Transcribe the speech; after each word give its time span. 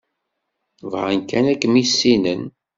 Bɣan 0.91 1.19
kan 1.29 1.45
ad 1.51 1.57
kem-issinen. 1.61 2.41